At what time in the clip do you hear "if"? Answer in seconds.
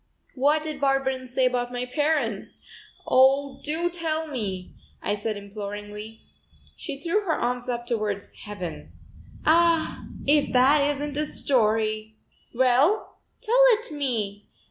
10.25-10.51